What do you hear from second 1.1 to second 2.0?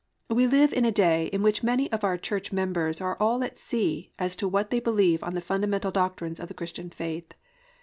in which many